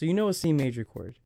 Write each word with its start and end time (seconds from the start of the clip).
So 0.00 0.06
you 0.06 0.14
know 0.14 0.28
a 0.28 0.32
C 0.32 0.54
major 0.54 0.82
chord. 0.82 1.18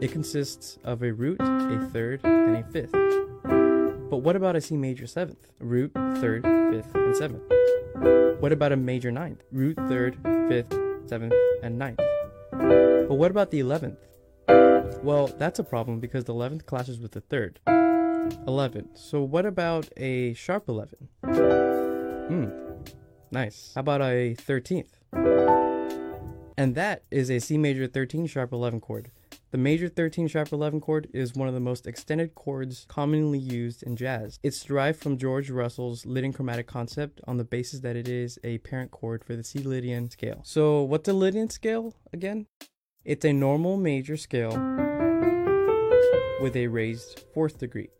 It 0.00 0.12
consists 0.12 0.78
of 0.84 1.02
a 1.02 1.12
root, 1.12 1.40
a 1.40 1.90
third, 1.92 2.20
and 2.22 2.56
a 2.58 2.62
fifth. 2.62 2.92
But 2.92 4.18
what 4.18 4.36
about 4.36 4.54
a 4.54 4.60
C 4.60 4.76
major 4.76 5.08
seventh? 5.08 5.50
Root, 5.58 5.90
third, 5.94 6.44
fifth, 6.44 6.94
and 6.94 7.16
seventh. 7.16 7.42
What 8.40 8.52
about 8.52 8.70
a 8.70 8.76
major 8.76 9.10
ninth? 9.10 9.42
Root, 9.50 9.76
third, 9.88 10.16
fifth, 10.48 10.78
seventh, 11.06 11.34
and 11.64 11.76
ninth. 11.76 11.98
But 12.52 13.14
what 13.14 13.32
about 13.32 13.50
the 13.50 13.58
eleventh? 13.58 13.98
Well, 15.02 15.26
that's 15.36 15.58
a 15.58 15.64
problem 15.64 15.98
because 15.98 16.22
the 16.22 16.34
eleventh 16.34 16.66
clashes 16.66 17.00
with 17.00 17.10
the 17.10 17.20
third. 17.20 17.58
11. 18.46 18.90
So 18.94 19.22
what 19.22 19.44
about 19.44 19.88
a 19.96 20.34
sharp 20.34 20.68
11? 20.68 21.08
Hmm, 21.24 22.46
nice. 23.32 23.72
How 23.74 23.80
about 23.80 24.02
a 24.02 24.36
13th? 24.36 25.27
And 26.58 26.74
that 26.74 27.04
is 27.08 27.30
a 27.30 27.38
C 27.38 27.56
major 27.56 27.86
13 27.86 28.26
sharp 28.26 28.52
11 28.52 28.80
chord. 28.80 29.12
The 29.52 29.58
major 29.58 29.88
13 29.88 30.26
sharp 30.26 30.52
11 30.52 30.80
chord 30.80 31.08
is 31.14 31.34
one 31.34 31.46
of 31.46 31.54
the 31.54 31.60
most 31.60 31.86
extended 31.86 32.34
chords 32.34 32.84
commonly 32.88 33.38
used 33.38 33.84
in 33.84 33.94
jazz. 33.94 34.40
It's 34.42 34.64
derived 34.64 35.00
from 35.00 35.18
George 35.18 35.50
Russell's 35.50 36.04
Lydian 36.04 36.32
chromatic 36.32 36.66
concept 36.66 37.20
on 37.28 37.36
the 37.36 37.44
basis 37.44 37.78
that 37.80 37.94
it 37.94 38.08
is 38.08 38.40
a 38.42 38.58
parent 38.58 38.90
chord 38.90 39.24
for 39.24 39.36
the 39.36 39.44
C 39.44 39.60
Lydian 39.60 40.10
scale. 40.10 40.40
So, 40.42 40.82
what's 40.82 41.08
a 41.08 41.12
Lydian 41.12 41.48
scale 41.48 41.94
again? 42.12 42.46
It's 43.04 43.24
a 43.24 43.32
normal 43.32 43.76
major 43.76 44.16
scale 44.16 44.50
with 46.40 46.56
a 46.56 46.66
raised 46.66 47.24
fourth 47.32 47.58
degree. 47.58 47.90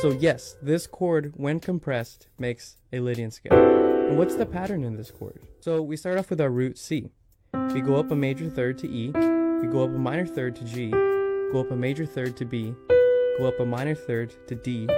So 0.00 0.16
yes, 0.18 0.56
this 0.62 0.86
chord, 0.86 1.34
when 1.36 1.60
compressed, 1.60 2.28
makes 2.38 2.78
a 2.90 3.00
Lydian 3.00 3.32
scale. 3.32 3.97
And 4.08 4.16
what's 4.16 4.36
the 4.36 4.46
pattern 4.46 4.84
in 4.84 4.96
this 4.96 5.10
chord? 5.10 5.42
So 5.60 5.82
we 5.82 5.94
start 5.94 6.16
off 6.18 6.30
with 6.30 6.40
our 6.40 6.48
root 6.48 6.78
C. 6.78 7.10
We 7.74 7.82
go 7.82 7.96
up 7.96 8.10
a 8.10 8.16
major 8.16 8.48
third 8.48 8.78
to 8.78 8.88
E, 8.88 9.08
we 9.08 9.68
go 9.68 9.84
up 9.84 9.90
a 9.90 9.98
minor 9.98 10.24
third 10.24 10.56
to 10.56 10.64
G, 10.64 10.90
go 10.90 11.60
up 11.60 11.70
a 11.70 11.76
major 11.76 12.06
third 12.06 12.34
to 12.38 12.46
B, 12.46 12.74
go 13.38 13.46
up 13.46 13.60
a 13.60 13.66
minor 13.66 13.94
third 13.94 14.34
to 14.48 14.54
D, 14.54 14.88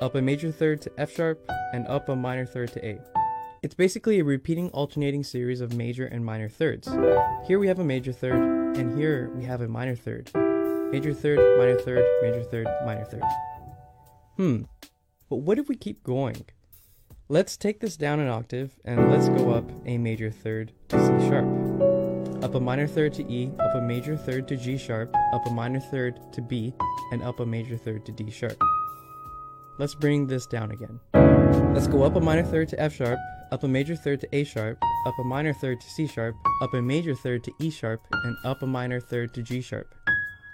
up 0.00 0.16
a 0.16 0.20
major 0.20 0.50
third 0.50 0.82
to 0.82 0.92
F 0.98 1.12
sharp, 1.12 1.48
and 1.72 1.86
up 1.86 2.08
a 2.08 2.16
minor 2.16 2.44
third 2.44 2.72
to 2.72 2.84
A. 2.84 2.98
It's 3.62 3.76
basically 3.76 4.18
a 4.18 4.24
repeating 4.24 4.70
alternating 4.70 5.22
series 5.22 5.60
of 5.60 5.74
major 5.74 6.06
and 6.06 6.24
minor 6.24 6.48
thirds. 6.48 6.88
Here 7.46 7.60
we 7.60 7.68
have 7.68 7.78
a 7.78 7.84
major 7.84 8.12
third, 8.12 8.76
and 8.76 8.98
here 8.98 9.30
we 9.36 9.44
have 9.44 9.60
a 9.60 9.68
minor 9.68 9.94
third. 9.94 10.32
Major 10.90 11.14
third, 11.14 11.38
minor 11.58 11.78
third, 11.78 12.04
major 12.22 12.42
third, 12.42 12.66
minor 12.84 13.04
third. 13.04 13.22
Hmm, 14.36 14.62
but 15.30 15.36
what 15.36 15.60
if 15.60 15.68
we 15.68 15.76
keep 15.76 16.02
going? 16.02 16.44
Let's 17.32 17.56
take 17.56 17.80
this 17.80 17.96
down 17.96 18.20
an 18.20 18.28
octave 18.28 18.78
and 18.84 19.10
let's 19.10 19.30
go 19.30 19.52
up 19.52 19.64
a 19.86 19.96
major 19.96 20.30
third 20.30 20.70
to 20.88 20.98
C 20.98 21.28
sharp. 21.30 22.44
Up 22.44 22.54
a 22.54 22.60
minor 22.60 22.86
third 22.86 23.14
to 23.14 23.22
E, 23.22 23.50
up 23.58 23.74
a 23.74 23.80
major 23.80 24.18
third 24.18 24.46
to 24.48 24.56
G 24.58 24.76
sharp, 24.76 25.16
up 25.32 25.46
a 25.46 25.50
minor 25.50 25.80
third 25.80 26.20
to 26.34 26.42
B, 26.42 26.74
and 27.10 27.22
up 27.22 27.40
a 27.40 27.46
major 27.46 27.78
third 27.78 28.04
to 28.04 28.12
D 28.12 28.30
sharp. 28.30 28.60
Let's 29.78 29.94
bring 29.94 30.26
this 30.26 30.44
down 30.44 30.72
again. 30.72 31.00
Let's 31.72 31.86
go 31.86 32.02
up 32.02 32.16
a 32.16 32.20
minor 32.20 32.42
third 32.42 32.68
to 32.68 32.78
F 32.78 32.96
sharp, 32.96 33.18
up 33.50 33.64
a 33.64 33.68
major 33.68 33.96
third 33.96 34.20
to 34.20 34.28
A 34.36 34.44
sharp, 34.44 34.76
up 35.06 35.14
a 35.18 35.24
minor 35.24 35.54
third 35.54 35.80
to 35.80 35.86
C 35.88 36.06
sharp, 36.06 36.36
up 36.60 36.74
a 36.74 36.82
major 36.82 37.14
third 37.14 37.44
to 37.44 37.52
E 37.60 37.70
sharp, 37.70 38.06
and 38.12 38.36
up 38.44 38.60
a 38.60 38.66
minor 38.66 39.00
third 39.00 39.32
to 39.32 39.42
G 39.42 39.62
sharp. 39.62 39.94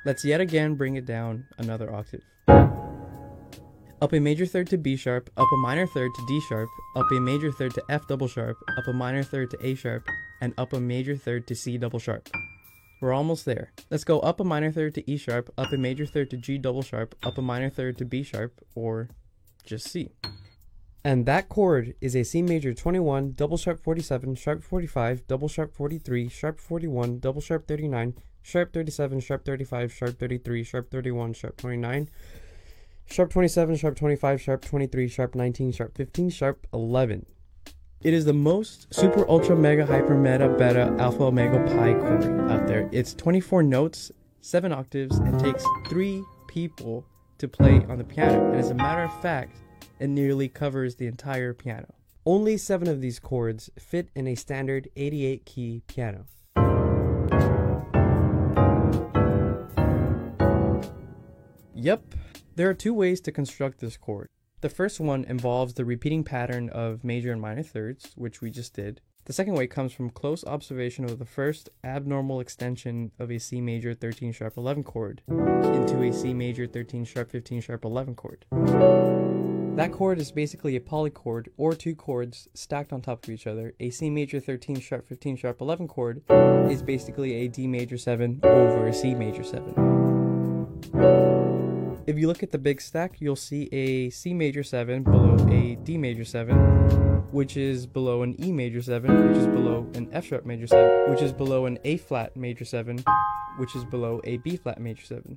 Let's 0.04 0.24
yet 0.24 0.40
again 0.40 0.76
bring 0.76 0.94
it 0.94 1.06
down 1.06 1.44
another 1.58 1.92
octave 1.92 2.22
up 4.00 4.12
a 4.12 4.20
major 4.20 4.46
third 4.46 4.68
to 4.68 4.78
B 4.78 4.96
sharp, 4.96 5.30
up 5.36 5.48
a 5.52 5.56
minor 5.56 5.86
third 5.86 6.10
to 6.14 6.26
D 6.26 6.40
sharp, 6.48 6.68
up 6.96 7.10
a 7.10 7.20
major 7.20 7.50
third 7.50 7.74
to 7.74 7.82
F 7.88 8.06
double 8.06 8.28
sharp, 8.28 8.56
up 8.76 8.86
a 8.86 8.92
minor 8.92 9.22
third 9.22 9.50
to 9.50 9.66
A 9.66 9.74
sharp, 9.74 10.06
and 10.40 10.54
up 10.58 10.72
a 10.72 10.80
major 10.80 11.16
third 11.16 11.46
to 11.48 11.54
C 11.54 11.78
double 11.78 11.98
sharp. 11.98 12.28
We're 13.00 13.12
almost 13.12 13.44
there. 13.44 13.72
Let's 13.90 14.04
go 14.04 14.20
up 14.20 14.40
a 14.40 14.44
minor 14.44 14.72
third 14.72 14.94
to 14.94 15.10
E 15.10 15.16
sharp, 15.16 15.52
up 15.56 15.72
a 15.72 15.76
major 15.76 16.06
third 16.06 16.30
to 16.30 16.36
G 16.36 16.58
double 16.58 16.82
sharp, 16.82 17.14
up 17.22 17.38
a 17.38 17.42
minor 17.42 17.70
third 17.70 17.98
to 17.98 18.04
B 18.04 18.22
sharp, 18.22 18.60
or 18.74 19.08
just 19.64 19.88
C. 19.88 20.10
And 21.04 21.26
that 21.26 21.48
chord 21.48 21.94
is 22.00 22.14
a 22.14 22.24
C 22.24 22.42
major 22.42 22.74
21, 22.74 23.32
double 23.34 23.56
sharp 23.56 23.80
47, 23.80 24.34
sharp 24.34 24.62
45, 24.62 25.26
double 25.26 25.48
sharp 25.48 25.72
43, 25.74 26.28
sharp 26.28 26.60
41, 26.60 27.20
double 27.20 27.40
sharp 27.40 27.66
39, 27.66 28.14
sharp 28.42 28.72
37, 28.72 29.20
sharp 29.20 29.44
35, 29.44 29.92
sharp 29.92 30.18
33, 30.18 30.64
sharp 30.64 30.90
31, 30.90 31.32
sharp 31.34 31.56
29, 31.56 32.08
sharp 33.10 33.30
27, 33.30 33.76
sharp 33.76 33.96
25, 33.96 34.40
sharp 34.40 34.64
23, 34.64 35.08
sharp 35.08 35.34
19, 35.34 35.72
sharp 35.72 35.96
15, 35.96 36.30
sharp 36.30 36.66
11. 36.72 37.26
It 38.02 38.14
is 38.14 38.24
the 38.24 38.32
most 38.32 38.92
super 38.94 39.28
ultra 39.28 39.56
mega 39.56 39.84
hyper 39.84 40.16
meta 40.16 40.48
beta 40.48 40.94
alpha 40.98 41.24
omega 41.24 41.58
pi 41.74 41.94
chord 41.94 42.24
out 42.50 42.66
there. 42.68 42.88
It's 42.92 43.14
24 43.14 43.64
notes, 43.64 44.12
7 44.40 44.72
octaves, 44.72 45.18
and 45.18 45.38
takes 45.40 45.64
3 45.88 46.22
people 46.46 47.04
to 47.38 47.48
play 47.48 47.84
on 47.88 47.98
the 47.98 48.04
piano. 48.04 48.50
And 48.50 48.56
as 48.56 48.70
a 48.70 48.74
matter 48.74 49.02
of 49.02 49.20
fact, 49.20 49.56
it 49.98 50.08
nearly 50.08 50.48
covers 50.48 50.94
the 50.94 51.06
entire 51.06 51.52
piano. 51.52 51.92
Only 52.24 52.56
7 52.56 52.88
of 52.88 53.00
these 53.00 53.18
chords 53.18 53.70
fit 53.78 54.10
in 54.14 54.28
a 54.28 54.34
standard 54.34 54.88
88 54.94 55.44
key 55.44 55.82
piano. 55.88 56.26
Yep, 61.74 62.02
there 62.58 62.68
are 62.68 62.74
two 62.74 62.92
ways 62.92 63.20
to 63.20 63.30
construct 63.30 63.78
this 63.78 63.96
chord. 63.96 64.28
The 64.62 64.68
first 64.68 64.98
one 64.98 65.24
involves 65.26 65.74
the 65.74 65.84
repeating 65.84 66.24
pattern 66.24 66.68
of 66.70 67.04
major 67.04 67.30
and 67.30 67.40
minor 67.40 67.62
thirds, 67.62 68.10
which 68.16 68.40
we 68.40 68.50
just 68.50 68.74
did. 68.74 69.00
The 69.26 69.32
second 69.32 69.54
way 69.54 69.68
comes 69.68 69.92
from 69.92 70.10
close 70.10 70.44
observation 70.44 71.04
of 71.04 71.20
the 71.20 71.24
first 71.24 71.68
abnormal 71.84 72.40
extension 72.40 73.12
of 73.16 73.30
a 73.30 73.38
C 73.38 73.60
major 73.60 73.94
13 73.94 74.32
sharp 74.32 74.56
11 74.56 74.82
chord 74.82 75.22
into 75.28 76.02
a 76.02 76.12
C 76.12 76.34
major 76.34 76.66
13 76.66 77.04
sharp 77.04 77.30
15 77.30 77.60
sharp 77.60 77.84
11 77.84 78.16
chord. 78.16 78.44
That 79.76 79.92
chord 79.92 80.18
is 80.18 80.32
basically 80.32 80.74
a 80.74 80.80
polychord 80.80 81.46
or 81.56 81.76
two 81.76 81.94
chords 81.94 82.48
stacked 82.54 82.92
on 82.92 83.02
top 83.02 83.22
of 83.22 83.30
each 83.30 83.46
other. 83.46 83.74
A 83.78 83.90
C 83.90 84.10
major 84.10 84.40
13 84.40 84.80
sharp 84.80 85.06
15 85.06 85.36
sharp 85.36 85.60
11 85.60 85.86
chord 85.86 86.22
is 86.68 86.82
basically 86.82 87.34
a 87.34 87.46
D 87.46 87.68
major 87.68 87.98
7 87.98 88.40
over 88.42 88.88
a 88.88 88.92
C 88.92 89.14
major 89.14 89.44
7. 89.44 91.57
If 92.08 92.18
you 92.18 92.26
look 92.26 92.42
at 92.42 92.52
the 92.52 92.58
big 92.58 92.80
stack, 92.80 93.20
you'll 93.20 93.36
see 93.36 93.68
a 93.70 94.08
C 94.08 94.32
major 94.32 94.62
7 94.62 95.02
below 95.02 95.36
a 95.50 95.74
D 95.84 95.98
major 95.98 96.24
7, 96.24 96.56
which 97.32 97.58
is 97.58 97.86
below 97.86 98.22
an 98.22 98.34
E 98.42 98.50
major 98.50 98.80
7, 98.80 99.28
which 99.28 99.36
is 99.36 99.46
below 99.46 99.86
an 99.92 100.08
F 100.10 100.24
sharp 100.24 100.46
major 100.46 100.66
7, 100.66 101.10
which 101.10 101.20
is 101.20 101.34
below 101.34 101.66
an 101.66 101.78
A 101.84 101.98
flat 101.98 102.34
major 102.34 102.64
7, 102.64 103.04
which 103.58 103.76
is 103.76 103.84
below 103.84 104.22
a 104.24 104.38
B 104.38 104.56
flat 104.56 104.80
major 104.80 105.04
7. 105.04 105.36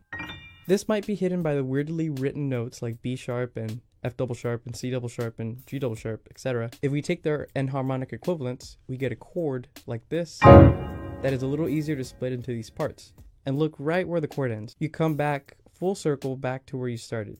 This 0.65 0.87
might 0.87 1.05
be 1.05 1.13
hidden 1.13 1.41
by 1.41 1.55
the 1.55 1.63
weirdly 1.65 2.09
written 2.09 2.47
notes 2.47 2.81
like 2.81 3.01
B 3.01 3.17
sharp 3.17 3.57
and 3.57 3.81
F 4.05 4.15
double 4.15 4.33
sharp 4.33 4.65
and 4.65 4.73
C 4.73 4.91
double 4.91 5.09
sharp 5.09 5.41
and 5.41 5.67
G 5.67 5.77
double 5.77 5.97
sharp, 5.97 6.25
etc. 6.31 6.69
If 6.81 6.93
we 6.93 7.01
take 7.01 7.23
their 7.23 7.49
enharmonic 7.53 8.13
equivalents, 8.13 8.77
we 8.87 8.95
get 8.95 9.11
a 9.11 9.17
chord 9.17 9.67
like 9.87 10.07
this 10.07 10.39
that 10.39 11.33
is 11.33 11.43
a 11.43 11.47
little 11.47 11.67
easier 11.67 11.97
to 11.97 12.05
split 12.05 12.31
into 12.31 12.51
these 12.51 12.69
parts. 12.69 13.11
And 13.45 13.59
look 13.59 13.75
right 13.77 14.07
where 14.07 14.21
the 14.21 14.27
chord 14.29 14.51
ends. 14.51 14.75
You 14.79 14.87
come 14.87 15.15
back 15.15 15.57
full 15.81 15.95
circle 15.95 16.37
back 16.37 16.63
to 16.67 16.77
where 16.77 16.89
you 16.89 16.95
started. 16.95 17.37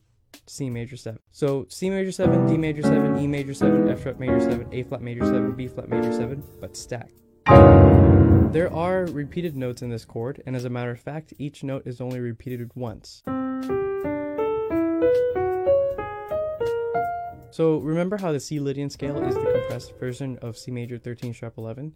C 0.48 0.68
major 0.68 0.98
7. 0.98 1.20
So 1.30 1.68
C 1.70 1.92
major 1.92 2.12
7, 2.12 2.48
D 2.48 2.58
major 2.58 2.82
7, 2.82 3.20
E 3.20 3.28
major 3.28 3.54
7, 3.54 3.88
F 3.88 4.02
sharp 4.02 4.20
major 4.20 4.40
7, 4.42 4.68
A 4.72 4.82
flat 4.82 5.04
major 5.04 5.24
7, 5.24 5.52
B 5.52 5.68
flat 5.68 5.88
major 5.88 6.12
7, 6.12 6.42
but 6.60 6.76
stacked. 6.76 7.14
There 7.46 8.74
are 8.74 9.06
repeated 9.06 9.56
notes 9.56 9.84
in 9.84 9.92
this 9.92 10.06
chord, 10.06 10.42
and 10.48 10.56
as 10.56 10.66
a 10.66 10.72
matter 10.72 10.90
of 10.90 11.00
fact, 11.00 11.36
each 11.38 11.64
note 11.64 11.86
is 11.86 12.02
only 12.02 12.20
repeated 12.20 12.72
once. 12.74 13.22
So 17.62 17.78
remember 17.78 18.18
how 18.18 18.32
the 18.32 18.40
C 18.40 18.60
Lydian 18.60 18.90
scale 18.90 19.24
is 19.24 19.36
the 19.36 19.42
compressed 19.44 19.94
version 20.00 20.36
of 20.42 20.58
C 20.58 20.72
major 20.72 20.98
13 20.98 21.32
sharp 21.32 21.60
11? 21.60 21.94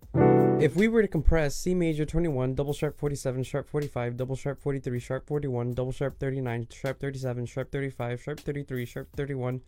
If 0.62 0.76
we 0.76 0.88
were 0.88 1.02
to 1.02 1.08
compress 1.08 1.56
C 1.56 1.74
major 1.74 2.06
21, 2.06 2.54
double 2.54 2.72
sharp 2.72 3.00
47, 3.00 3.42
sharp 3.42 3.68
45, 3.68 4.16
double 4.16 4.36
sharp 4.36 4.62
43, 4.62 5.00
sharp 5.00 5.26
41, 5.26 5.72
double 5.74 5.92
sharp 5.92 6.20
39, 6.20 6.68
sharp 6.72 7.00
37, 7.00 7.48
sharp 7.48 7.72
35, 7.72 8.22
sharp 8.22 8.40
33, 8.42 8.86
sharp 8.86 9.10
31, 9.18 9.62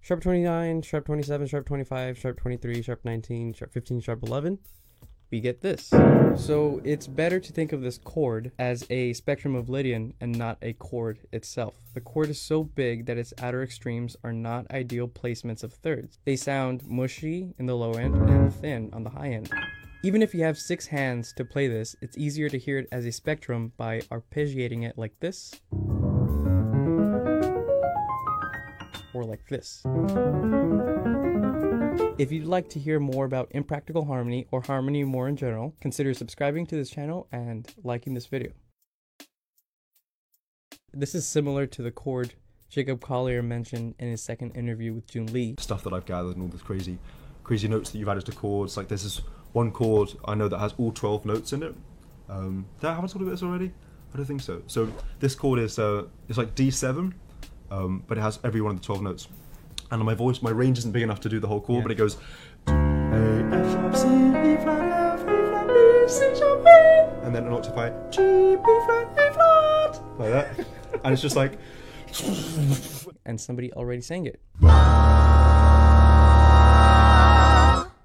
sharp 0.00 0.20
29, 0.20 0.82
sharp 0.82 1.06
27, 1.06 1.46
sharp 1.46 1.64
25, 1.64 2.18
sharp 2.18 2.36
23, 2.38 2.82
sharp 2.82 3.04
19, 3.04 3.52
sharp 3.52 3.72
15, 3.72 4.00
sharp 4.00 4.24
11, 4.24 4.58
we 5.30 5.40
get 5.40 5.60
this. 5.60 5.88
So 6.36 6.80
it's 6.84 7.06
better 7.06 7.40
to 7.40 7.52
think 7.52 7.72
of 7.72 7.82
this 7.82 7.98
chord 7.98 8.52
as 8.58 8.86
a 8.90 9.12
spectrum 9.14 9.54
of 9.54 9.68
Lydian 9.68 10.14
and 10.20 10.36
not 10.36 10.58
a 10.62 10.74
chord 10.74 11.18
itself. 11.32 11.74
The 11.94 12.00
chord 12.00 12.28
is 12.28 12.40
so 12.40 12.62
big 12.62 13.06
that 13.06 13.16
its 13.18 13.32
outer 13.40 13.62
extremes 13.62 14.16
are 14.22 14.32
not 14.32 14.70
ideal 14.70 15.08
placements 15.08 15.64
of 15.64 15.72
thirds. 15.72 16.18
They 16.24 16.36
sound 16.36 16.86
mushy 16.86 17.54
in 17.58 17.66
the 17.66 17.76
low 17.76 17.92
end 17.94 18.16
and 18.16 18.54
thin 18.54 18.90
on 18.92 19.02
the 19.02 19.10
high 19.10 19.30
end. 19.30 19.50
Even 20.02 20.22
if 20.22 20.34
you 20.34 20.44
have 20.44 20.58
six 20.58 20.86
hands 20.86 21.32
to 21.32 21.44
play 21.44 21.66
this, 21.66 21.96
it's 22.00 22.16
easier 22.16 22.48
to 22.48 22.58
hear 22.58 22.78
it 22.78 22.88
as 22.92 23.06
a 23.06 23.12
spectrum 23.12 23.72
by 23.76 24.00
arpeggiating 24.02 24.84
it 24.84 24.96
like 24.96 25.18
this. 25.20 25.54
Or 29.14 29.24
like 29.24 29.48
this. 29.48 29.82
If 32.18 32.32
you'd 32.32 32.46
like 32.46 32.70
to 32.70 32.78
hear 32.78 32.98
more 32.98 33.26
about 33.26 33.48
impractical 33.50 34.06
harmony 34.06 34.46
or 34.50 34.62
harmony 34.62 35.04
more 35.04 35.28
in 35.28 35.36
general, 35.36 35.74
consider 35.80 36.14
subscribing 36.14 36.66
to 36.66 36.74
this 36.74 36.88
channel 36.88 37.28
and 37.30 37.70
liking 37.84 38.14
this 38.14 38.26
video. 38.26 38.52
This 40.94 41.14
is 41.14 41.26
similar 41.26 41.66
to 41.66 41.82
the 41.82 41.90
chord 41.90 42.34
Jacob 42.68 43.00
Collier 43.00 43.42
mentioned 43.42 43.94
in 43.98 44.10
his 44.10 44.22
second 44.22 44.52
interview 44.56 44.94
with 44.94 45.06
June 45.06 45.26
Lee. 45.26 45.56
stuff 45.58 45.84
that 45.84 45.92
I've 45.92 46.06
gathered 46.06 46.36
and 46.36 46.42
all 46.42 46.48
this 46.48 46.62
crazy, 46.62 46.98
crazy 47.44 47.68
notes 47.68 47.90
that 47.90 47.98
you've 47.98 48.08
added 48.08 48.26
to 48.26 48.32
chords. 48.32 48.76
Like 48.76 48.88
there's 48.88 49.04
this 49.04 49.20
one 49.52 49.70
chord 49.70 50.10
I 50.24 50.34
know 50.34 50.48
that 50.48 50.58
has 50.58 50.74
all 50.78 50.92
12 50.92 51.26
notes 51.26 51.52
in 51.52 51.62
it. 51.62 51.74
Um, 52.28 52.66
did 52.80 52.88
I 52.88 52.94
have 52.94 53.04
I 53.04 53.06
told 53.06 53.24
you 53.24 53.30
this 53.30 53.42
already? 53.42 53.72
I 54.12 54.16
don't 54.16 54.26
think 54.26 54.40
so. 54.40 54.62
So 54.66 54.92
this 55.20 55.34
chord 55.34 55.58
is 55.58 55.78
uh, 55.78 56.04
it's 56.28 56.38
like 56.38 56.54
D7, 56.54 57.12
um, 57.70 58.04
but 58.06 58.18
it 58.18 58.20
has 58.20 58.38
every 58.42 58.60
one 58.60 58.74
of 58.74 58.80
the 58.80 58.86
12 58.86 59.02
notes. 59.02 59.28
And 59.90 60.02
my 60.04 60.14
voice, 60.14 60.42
my 60.42 60.50
range 60.50 60.78
isn't 60.78 60.92
big 60.92 61.02
enough 61.02 61.20
to 61.20 61.28
do 61.28 61.38
the 61.40 61.46
whole 61.46 61.60
chord, 61.60 61.78
Yeah. 61.78 61.82
but 61.84 61.92
it 61.92 61.94
goes. 61.96 62.16
A, 62.66 62.70
F 63.52 63.72
sharp, 63.72 63.96
C, 63.96 64.02
flat, 64.62 65.14
F, 65.14 65.22
flat, 65.22 65.68
B, 65.68 66.08
C 66.08 66.34
sharp, 66.38 66.66
A, 66.66 67.20
and 67.22 67.34
then 67.34 67.46
an 67.46 67.52
octave 67.52 67.74
high, 67.74 67.92
G, 68.10 68.20
B 68.56 68.62
flat, 68.86 69.08
A 69.18 69.32
flat, 69.32 70.00
like 70.18 70.30
that. 70.32 70.66
And 71.04 71.12
it's 71.12 71.22
just 71.22 71.36
like. 71.36 71.58
and 73.26 73.40
somebody 73.40 73.72
already 73.74 74.00
sang 74.00 74.26
it. 74.26 74.40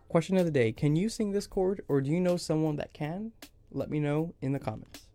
Question 0.07 0.35
of 0.37 0.45
the 0.45 0.51
day 0.51 0.71
Can 0.73 0.95
you 0.95 1.09
sing 1.09 1.31
this 1.31 1.47
chord, 1.47 1.81
or 1.87 2.01
do 2.01 2.11
you 2.11 2.19
know 2.19 2.37
someone 2.37 2.75
that 2.75 2.93
can? 2.93 3.31
Let 3.71 3.89
me 3.89 3.99
know 3.99 4.33
in 4.41 4.51
the 4.51 4.59
comments. 4.59 5.07